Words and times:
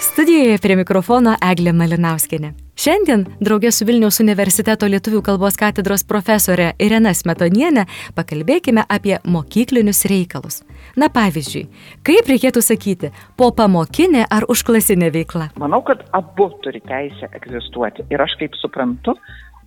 studijoje 0.00 0.58
prie 0.62 0.74
mikrofono 0.76 1.34
Eglė 1.44 1.72
Malinauskinė. 1.76 2.50
Šiandien, 2.80 3.26
draugė 3.44 3.68
su 3.74 3.84
Vilniaus 3.84 4.20
universiteto 4.22 4.88
lietuvių 4.88 5.20
kalbos 5.26 5.58
katedros 5.60 6.06
profesorė 6.08 6.70
Irena 6.80 7.12
Smetonienė, 7.14 7.84
pakalbėkime 8.16 8.86
apie 8.88 9.18
mokyklinius 9.28 10.06
reikalus. 10.08 10.62
Na 10.96 11.10
pavyzdžiui, 11.12 11.66
kaip 12.06 12.30
reikėtų 12.32 12.62
sakyti, 12.64 13.10
po 13.36 13.50
pamokinė 13.56 14.24
ar 14.32 14.48
užklasinė 14.48 15.10
veikla? 15.18 15.50
Manau, 15.60 15.82
kad 15.84 16.06
abu 16.16 16.48
turi 16.64 16.80
teisę 16.88 17.28
egzistuoti. 17.36 18.08
Ir 18.08 18.24
aš 18.24 18.38
kaip 18.40 18.56
suprantu, 18.62 19.18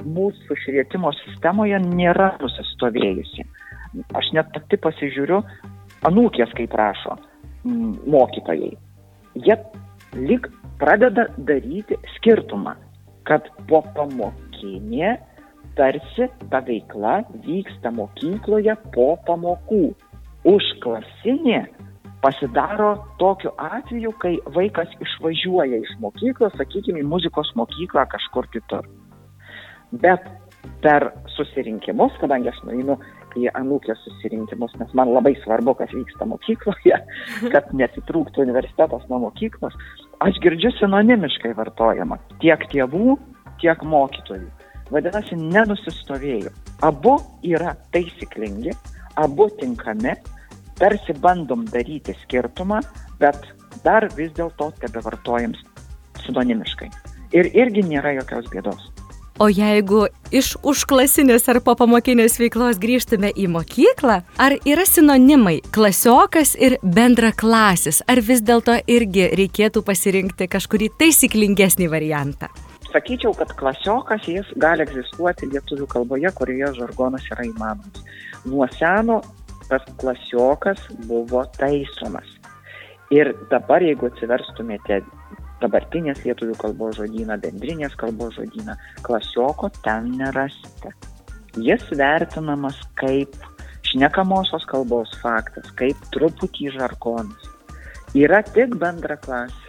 mūsų 0.02 0.58
švietimo 0.66 1.14
sistemoje 1.22 1.78
nėra 1.86 2.34
nusistovėjusi. 2.42 3.46
Aš 4.18 4.34
net 4.34 4.50
pati 4.58 4.82
pasižiūriu, 4.82 5.44
anūkės 6.10 6.58
kaip 6.58 6.74
rašo 6.82 7.20
mokytojai. 7.64 8.74
Jie 9.46 9.56
lyg 10.16 10.48
pradeda 10.82 11.28
daryti 11.38 11.98
skirtumą, 12.18 12.76
kad 13.28 13.48
po 13.70 13.82
pamokinė 13.96 15.16
tarsi 15.78 16.28
ta 16.52 16.62
veikla 16.66 17.22
vyksta 17.46 17.92
mokykloje 17.96 18.76
po 18.94 19.14
pamokų. 19.28 19.86
Užklasinė 20.44 21.64
pasidaro 22.24 22.94
tokiu 23.20 23.52
atveju, 23.58 24.12
kai 24.20 24.38
vaikas 24.56 24.92
išvažiuoja 25.04 25.82
iš 25.84 25.96
mokyklos, 26.04 26.56
sakykime, 26.60 27.02
į 27.04 27.10
muzikos 27.10 27.52
mokyklą 27.60 28.06
kažkur 28.12 28.48
kitur. 28.54 28.88
Bet 30.04 30.24
per 30.84 31.10
susirinkimus, 31.36 32.16
kadangi 32.22 32.52
aš 32.52 32.62
nueinu 32.68 32.98
į 33.40 33.50
anūkės 33.58 34.02
susirinkimus, 34.06 34.74
nes 34.80 34.92
man 34.98 35.12
labai 35.14 35.34
svarbu, 35.44 35.76
kas 35.80 35.94
vyksta 35.96 36.28
mokykloje, 36.30 37.00
kad 37.54 37.72
nesitrūktų 37.76 38.46
universitetas 38.46 39.06
nuo 39.10 39.24
mokyklos, 39.28 39.76
aš 40.26 40.40
girdžiu 40.44 40.74
sinonimiškai 40.80 41.54
vartojama 41.58 42.20
tiek 42.44 42.68
tėvų, 42.74 43.18
tiek 43.64 43.84
mokytojų. 43.88 44.50
Vadinasi, 44.94 45.38
nenusistovėjau. 45.40 46.52
Abu 46.86 47.16
yra 47.48 47.74
taisyklingi, 47.96 48.74
abu 49.18 49.48
tinkami, 49.60 50.14
tarsi 50.78 51.16
bandom 51.24 51.66
daryti 51.72 52.16
skirtumą, 52.24 52.82
bet 53.22 53.40
dar 53.86 54.10
vis 54.18 54.34
dėlto 54.38 54.72
tebe 54.82 55.02
vartojam 55.06 55.56
sinonimiškai. 56.26 56.92
Ir 57.34 57.50
irgi 57.58 57.86
nėra 57.88 58.14
jokios 58.20 58.50
bėdos. 58.54 58.93
O 59.42 59.48
jeigu 59.50 60.04
iš 60.30 60.52
užklasinės 60.62 61.48
ar 61.50 61.58
popamokinės 61.66 62.36
veiklos 62.38 62.78
grįžtume 62.82 63.32
į 63.34 63.48
mokyklą, 63.50 64.20
ar 64.38 64.54
yra 64.70 64.84
sinonimai 64.86 65.56
klasiokas 65.74 66.54
ir 66.54 66.76
bendraklasis, 66.84 68.04
ar 68.06 68.22
vis 68.22 68.44
dėlto 68.46 68.76
irgi 68.86 69.32
reikėtų 69.34 69.82
pasirinkti 69.88 70.46
kažkurį 70.54 70.92
taisyklingesnį 71.02 71.90
variantą? 71.90 72.52
Sakyčiau, 72.92 73.34
kad 73.34 73.56
klasiokas 73.58 74.28
jis 74.30 74.54
gali 74.62 74.86
egzistuoti 74.86 75.50
lietuvių 75.50 75.90
kalboje, 75.90 76.30
kurioje 76.38 76.76
žargonas 76.78 77.26
yra 77.34 77.48
įmanomas. 77.50 78.06
Nuo 78.46 78.70
seno 78.78 79.24
tas 79.66 79.82
klasiokas 79.98 80.78
buvo 81.10 81.42
taisomas. 81.58 82.30
Ir 83.10 83.34
dabar, 83.50 83.82
jeigu 83.82 84.12
atsiverstumėte 84.12 85.02
dabartinės 85.64 86.22
lietuvių 86.28 86.58
kalbos 86.62 87.00
žodyną, 87.00 87.40
bendrinės 87.44 87.96
kalbos 88.00 88.36
žodyną, 88.38 88.76
klasioko 89.08 89.72
ten 89.86 90.12
nerasite. 90.20 90.94
Jis 91.64 91.84
vertinamas 91.98 92.80
kaip 93.00 93.36
šnekamosios 93.88 94.66
kalbos 94.70 95.12
faktas, 95.22 95.70
kaip 95.80 96.00
truputį 96.16 96.74
žargonas. 96.78 97.50
Yra 98.18 98.42
tik 98.54 98.76
bendra 98.82 99.18
klasė. 99.22 99.60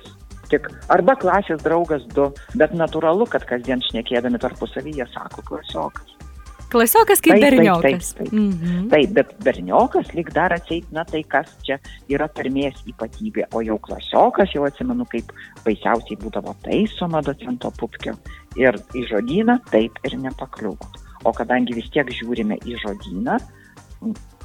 Tik 0.52 0.68
arba 0.92 1.14
klasės 1.16 1.62
draugas 1.64 2.04
du, 2.16 2.28
bet 2.60 2.74
natūralu, 2.76 3.26
kad 3.32 3.46
kasdien 3.48 3.80
šnekėdami 3.88 4.40
tarpusavyje 4.42 5.06
sako 5.14 5.44
klasiokas. 5.48 6.12
Klasiokas 6.74 7.22
kaip 7.22 7.36
Taip, 7.36 7.42
taip, 7.44 7.54
berniokas. 7.54 8.08
taip, 8.14 8.18
taip. 8.18 8.32
Mhm. 8.34 8.88
Taip, 8.90 9.12
bet 9.14 9.34
berniokas 9.46 10.10
lyg 10.16 10.32
dar 10.34 10.54
atseit, 10.56 10.90
na 10.92 11.04
tai 11.06 11.22
kas 11.22 11.52
čia 11.66 11.78
yra 12.10 12.26
tarmės 12.28 12.80
ypatybė, 12.90 13.46
o 13.54 13.62
jau 13.62 13.78
klasiokas 13.78 14.50
jau 14.56 14.66
atsimenu, 14.66 15.06
kaip 15.12 15.30
baisiausiai 15.64 16.18
būdavo 16.18 16.56
taisoma 16.66 17.22
docento 17.22 17.70
pupkio 17.78 18.16
ir 18.58 18.78
į 18.94 19.06
žodyną 19.12 19.60
taip 19.70 20.02
ir 20.04 20.18
nepakliuvo. 20.18 20.90
O 21.24 21.32
kadangi 21.32 21.78
vis 21.78 21.86
tiek 21.94 22.10
žiūrime 22.10 22.58
į 22.66 22.76
žodyną, 22.82 23.38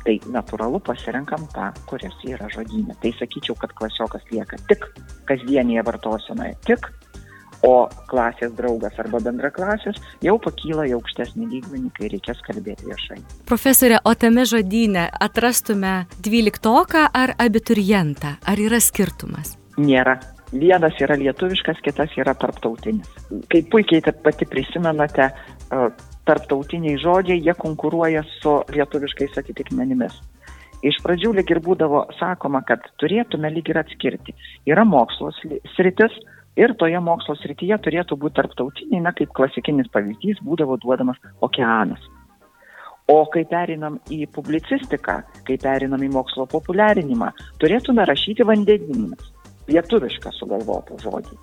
tai 0.06 0.16
natūralu 0.32 0.80
pasirenkam 0.86 1.44
tą, 1.54 1.70
kuris 1.90 2.16
yra 2.30 2.48
žodynė. 2.54 2.96
Tai 3.02 3.12
sakyčiau, 3.20 3.58
kad 3.60 3.74
klasiokas 3.76 4.24
lieka 4.32 4.60
tik 4.70 4.86
kasdienėje 5.28 5.84
vartosenoje, 5.90 6.56
tik, 6.70 6.88
o 7.66 7.90
klasės 8.10 8.54
draugas 8.58 8.96
arba 9.02 9.22
bendraklasis 9.24 10.00
jau 10.26 10.38
pakyla 10.42 10.88
į 10.90 10.96
aukštesnį 10.98 11.48
lygmenį, 11.54 11.92
kai 11.98 12.12
reikės 12.14 12.42
kalbėti 12.48 12.88
viešai. 12.90 13.20
Profesorė, 13.50 14.00
o 14.06 14.16
tame 14.16 14.46
žodyne 14.50 15.10
atrastume 15.20 16.06
dvyliktoką 16.24 17.10
ar 17.14 17.36
abiturientą? 17.40 18.38
Ar 18.48 18.62
yra 18.62 18.82
skirtumas? 18.84 19.58
Nėra. 19.80 20.20
Vienas 20.50 20.96
yra 20.98 21.14
lietuviškas, 21.14 21.78
kitas 21.86 22.16
yra 22.18 22.34
tarptautinis. 22.34 23.10
Kaip 23.54 23.68
puikiai 23.70 24.02
pati 24.24 24.48
prisimenate, 24.50 25.30
e, 25.30 25.90
tarptautiniai 26.26 26.98
žodžiai, 26.98 27.38
jie 27.38 27.54
konkuruoja 27.54 28.24
su 28.40 28.56
lietuviškais 28.74 29.38
atitikmenimis. 29.44 30.16
Iš 30.82 31.02
pradžių 31.04 31.34
lyg 31.36 31.50
ir 31.52 31.60
būdavo 31.60 32.06
sakoma, 32.18 32.64
kad 32.66 32.82
turėtume 33.02 33.52
lyg 33.52 33.70
ir 33.70 33.82
atskirti. 33.82 34.34
Yra 34.66 34.86
mokslo 34.88 35.30
sli- 35.38 35.60
sritis 35.76 36.16
ir 36.58 36.74
toje 36.80 37.00
mokslo 37.04 37.36
srityje 37.40 37.78
turėtų 37.86 38.18
būti 38.20 38.40
tarptautiniai, 38.40 39.04
na 39.04 39.14
kaip 39.16 39.34
klasikinis 39.36 39.92
pavyzdys 39.94 40.42
būdavo 40.46 40.80
duodamas 40.82 41.20
okeanas. 41.46 42.02
O 43.10 43.24
kai 43.34 43.42
perinam 43.50 43.98
į 44.14 44.28
publicistiką, 44.36 45.16
kai 45.48 45.58
perinam 45.62 46.04
į 46.06 46.12
mokslo 46.14 46.46
populiarinimą, 46.50 47.32
turėtume 47.62 48.06
rašyti 48.06 48.46
vandenynas, 48.46 49.32
lietuvišką 49.70 50.34
sugalvotą 50.38 51.00
žodį. 51.02 51.40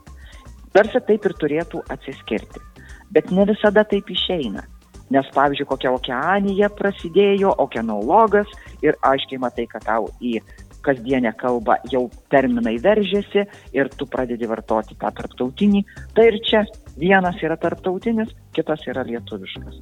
Tarsi 0.76 1.02
taip 1.08 1.26
ir 1.26 1.34
turėtų 1.40 1.82
atsiskirti. 1.90 2.62
Bet 3.10 3.30
ne 3.34 3.46
visada 3.48 3.82
taip 3.88 4.10
išeina. 4.12 4.62
Nes, 5.10 5.26
pavyzdžiui, 5.34 5.68
kokia 5.70 5.92
okeanija 5.94 6.68
prasidėjo, 6.74 7.52
okeanologas 7.62 8.50
ir 8.82 8.98
aiškiai 9.06 9.38
matai, 9.38 9.68
kad 9.70 9.84
tau 9.86 10.08
į 10.18 10.40
kasdienę 10.86 11.32
kalbą 11.40 11.76
jau 11.92 12.06
terminai 12.32 12.76
veržiasi 12.82 13.44
ir 13.76 13.90
tu 13.98 14.06
pradedi 14.10 14.48
vartoti 14.48 14.96
tą 15.00 15.10
tarptautinį. 15.18 15.82
Tai 16.14 16.26
ir 16.30 16.40
čia 16.46 16.64
vienas 16.98 17.42
yra 17.42 17.58
tarptautinis, 17.60 18.32
kitas 18.56 18.86
yra 18.88 19.04
lietuviškas. 19.06 19.80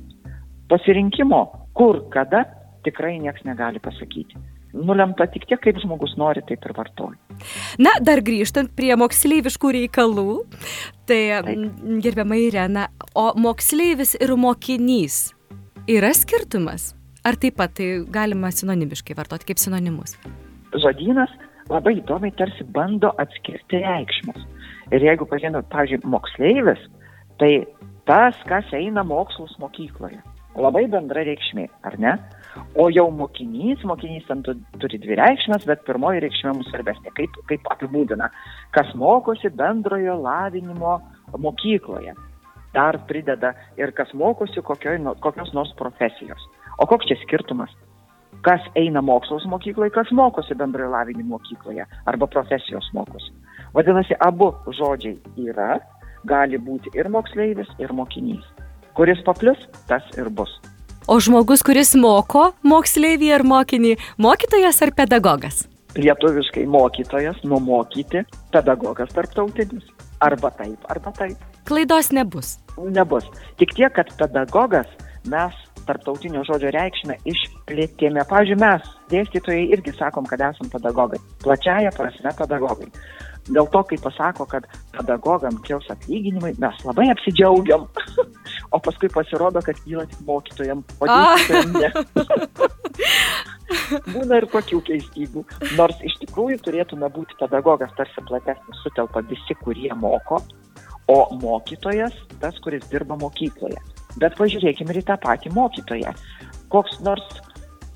Pasirinkimo, 0.71 1.45
kur, 1.77 2.07
kada, 2.15 2.45
tikrai 2.85 3.19
nieks 3.21 3.45
negali 3.45 3.83
pasakyti. 3.83 4.41
Nulemta 4.75 5.29
tik 5.31 5.45
tiek, 5.47 5.61
kaip 5.63 5.79
žmogus 5.79 6.17
nori, 6.19 6.43
taip 6.49 6.65
ir 6.67 6.75
vartoja. 6.75 7.15
Na, 7.79 7.93
dar 8.03 8.25
grįžtant 8.27 8.73
prie 8.75 8.91
moksleiviškų 8.99 9.71
reikalų, 9.77 10.41
tai 11.07 11.21
Taip. 11.47 11.79
gerbiama 12.03 12.41
Irena, 12.43 12.89
o 13.15 13.29
moksleivis 13.39 14.17
ir 14.19 14.35
mokinys 14.35 15.29
yra 15.87 16.11
skirtumas? 16.17 16.93
Ar 17.25 17.39
taip 17.41 17.57
pat 17.57 17.79
tai 17.79 18.03
galima 18.13 18.51
sinonimiškai 18.53 19.15
vartoti 19.17 19.53
kaip 19.53 19.63
sinonimus? 19.63 20.19
Žodynas 20.83 21.33
labai 21.71 21.99
įdomiai 22.01 22.35
tarsi 22.37 22.67
bando 22.77 23.13
atskirti 23.21 23.81
reikšmes. 23.83 24.41
Ir 24.93 25.07
jeigu 25.07 25.27
pažiūrėtumėt, 25.29 25.71
pavyzdžiui, 25.73 26.13
moksleivis, 26.13 26.83
tai 27.41 27.53
tas, 28.09 28.39
kas 28.49 28.69
eina 28.77 29.05
mokslus 29.07 29.57
mokykloje. 29.63 30.21
Labai 30.55 30.85
bendra 30.87 31.25
reikšmė, 31.27 31.65
ar 31.89 31.97
ne? 31.99 32.13
O 32.79 32.87
jau 32.93 33.09
mokinys, 33.11 33.81
mokinys 33.89 34.29
ten 34.29 34.45
turi 34.45 35.01
dvi 35.03 35.17
reikšmės, 35.19 35.65
bet 35.67 35.83
pirmoji 35.89 36.23
reikšmė 36.23 36.53
mums 36.53 36.69
svarbesnė, 36.71 37.11
kaip, 37.17 37.41
kaip 37.51 37.73
apibūdina, 37.75 38.29
kas 38.77 38.93
mokosi 38.99 39.51
bendrojo 39.51 40.15
lavinimo 40.23 41.01
mokykloje. 41.43 42.15
Dar 42.75 43.01
prideda 43.09 43.55
ir 43.79 43.91
kas 43.99 44.13
mokosi 44.15 44.63
kokioj, 44.63 45.01
kokios 45.23 45.51
nors 45.57 45.75
profesijos. 45.79 46.47
O 46.79 46.87
koks 46.91 47.11
čia 47.11 47.19
skirtumas? 47.23 47.75
Kas 48.45 48.61
eina 48.77 49.01
mokslos 49.01 49.47
mokykloje, 49.49 49.91
kas 49.95 50.11
mokosi 50.13 50.55
bendrojo 50.55 50.91
lavinimo 50.93 51.39
mokykloje 51.39 51.87
arba 52.07 52.27
profesijos 52.27 52.91
mokosi. 52.93 53.33
Vadinasi, 53.75 54.17
abu 54.21 54.51
žodžiai 54.69 55.17
yra, 55.49 55.79
gali 56.29 56.61
būti 56.61 56.93
ir 56.99 57.09
moksleivis, 57.09 57.71
ir 57.81 57.93
mokinys. 57.97 58.45
Kuris 58.95 59.25
paplis, 59.27 59.59
tas 59.89 60.05
ir 60.19 60.29
bus. 60.29 60.53
O 61.09 61.19
žmogus, 61.21 61.65
kuris 61.65 61.95
moko 62.01 62.51
moksleivį 62.65 63.33
ar 63.39 63.43
mokinį, 63.49 63.97
mokytojas 64.21 64.79
ar 64.85 64.93
pedagogas? 64.97 65.65
Lietuviškai 65.97 66.65
mokytojas, 66.69 67.41
numokyti, 67.49 68.25
pedagogas 68.53 69.13
tarptautinis. 69.17 69.89
Arba 70.25 70.53
taip, 70.57 70.85
arba 70.93 71.13
taip. 71.17 71.41
Klaidos 71.69 72.13
nebus. 72.13 72.57
Nebus. 72.77 73.29
Tik 73.61 73.77
tiek, 73.77 73.93
kad 73.97 74.13
pedagogas 74.21 74.89
mes 75.29 75.64
tarptautinio 75.89 76.45
žodžio 76.49 76.73
reikšmę 76.75 77.19
išplėtėme. 77.31 78.25
Pavyzdžiui, 78.31 78.59
mes, 78.63 78.89
dėstytojai, 79.13 79.69
irgi 79.77 79.95
sakom, 79.99 80.27
kad 80.31 80.43
esam 80.49 80.71
pedagogai. 80.73 81.21
Plačiaja 81.45 81.93
prasme 81.97 82.35
pedagogai. 82.39 82.91
Dėl 83.45 83.67
to, 83.69 83.83
kai 83.85 83.99
pasako, 84.01 84.47
kad 84.49 84.65
pedagogam 84.95 85.59
kils 85.67 85.91
atlyginimai, 85.93 86.55
mes 86.63 86.77
labai 86.87 87.11
apsidžiaugiam. 87.13 87.85
o 88.75 88.77
paskui 88.81 89.11
pasirodo, 89.13 89.61
kad 89.65 89.77
kyla 89.85 90.07
tik 90.09 90.21
mokytojam, 90.29 90.81
o 91.01 91.05
dėstytojam 91.11 91.71
ne. 91.77 91.91
Būna 94.15 94.35
ir 94.41 94.47
tokių 94.53 94.79
keistybių. 94.89 95.43
Nors 95.79 95.99
iš 96.09 96.15
tikrųjų 96.23 96.57
turėtume 96.65 97.09
būti 97.13 97.33
pedagogas 97.41 97.93
tarsi 97.99 98.21
platesnis, 98.29 98.81
sutelpa 98.85 99.19
visi, 99.29 99.55
kurie 99.61 99.93
moko, 99.99 100.37
o 101.13 101.19
mokytojas 101.41 102.15
tas, 102.41 102.55
kuris 102.65 102.83
dirba 102.89 103.15
mokykloje. 103.21 103.81
Bet 104.23 104.37
pažiūrėkime 104.39 104.95
ir 104.95 105.01
į 105.03 105.07
tą 105.09 105.17
patį 105.23 105.53
mokytoją. 105.55 106.13
Koks 106.73 107.01
nors 107.07 107.41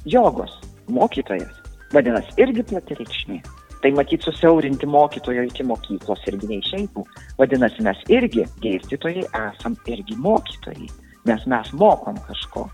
jogos 0.08 0.52
mokytojas, 0.88 1.54
vadinasi, 1.94 2.34
irgi 2.42 2.64
plati 2.66 2.96
reikšmė. 2.98 3.38
Tai 3.78 3.92
matyt 3.94 4.24
susiaurinti 4.26 4.88
mokytojo 4.90 5.44
iki 5.46 5.62
mokyklos 5.66 6.24
irgi 6.26 6.50
neišeitų. 6.50 7.04
Vadinasi, 7.38 7.84
mes 7.86 8.00
irgi 8.10 8.42
dėstytojai 8.64 9.28
esam 9.28 9.76
irgi 9.86 10.18
mokytojai, 10.18 10.88
nes 11.30 11.46
mes 11.46 11.72
mokom 11.78 12.18
kažko. 12.26 12.66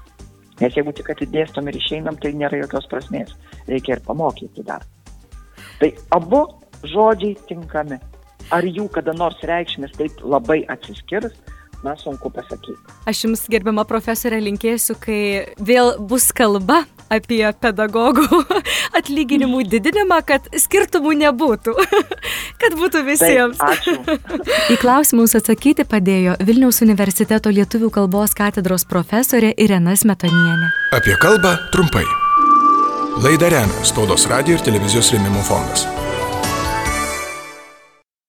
Nes 0.62 0.76
jeigu 0.79 0.94
tik 0.97 1.11
atidėstom 1.12 1.69
ir 1.69 1.76
išeinam, 1.76 2.17
tai 2.23 2.32
nėra 2.32 2.62
jokios 2.62 2.88
prasmės. 2.88 3.35
Reikia 3.69 3.99
ir 3.99 4.05
pamokyti 4.06 4.64
dar. 4.64 4.87
Tai 5.81 5.90
abu 6.17 6.44
žodžiai 6.88 7.37
tinkami. 7.50 7.99
Ar 8.52 8.64
jų 8.64 8.87
kada 8.93 9.12
nors 9.17 9.40
reikšmės 9.44 9.97
taip 9.99 10.20
labai 10.23 10.62
atsiskirs, 10.73 11.37
na, 11.85 11.95
sunku 12.01 12.33
pasakyti. 12.33 12.79
Aš 13.09 13.25
Jums, 13.27 13.45
gerbiama 13.53 13.85
profesorė, 13.89 14.41
linkėsiu, 14.45 14.97
kai 15.01 15.21
vėl 15.61 15.95
bus 16.01 16.31
kalba 16.37 16.83
apie 17.13 17.43
pedagogų 17.61 18.41
atlyginimų 18.99 19.65
didinimą, 19.71 20.21
kad 20.27 20.49
skirtumų 20.65 21.15
nebūtų, 21.23 21.75
kad 22.63 22.77
būtų 22.81 23.05
visiems. 23.07 23.61
Taip, 23.61 24.13
Į 24.73 24.79
klausimus 24.83 25.37
atsakyti 25.39 25.87
padėjo 25.89 26.39
Vilniaus 26.45 26.83
universiteto 26.87 27.53
lietuvių 27.55 27.93
kalbos 27.95 28.37
katedros 28.37 28.87
profesorė 28.89 29.55
Irena 29.57 29.97
Smetonienė. 29.97 30.71
Apie 30.97 31.19
kalbą 31.21 31.57
trumpai. 31.75 32.07
Laidą 33.23 33.53
remia 33.53 33.85
Spaudos 33.87 34.27
radio 34.31 34.57
ir 34.57 34.65
televizijos 34.67 35.13
rėmimo 35.15 35.45
fondas. 35.47 35.87